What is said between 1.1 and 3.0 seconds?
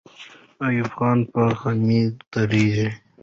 به خېمې دروي.